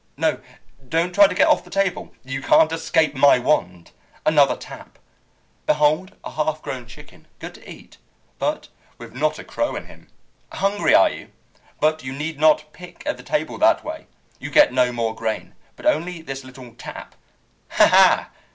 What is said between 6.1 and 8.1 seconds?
a half grown chicken, good to eat,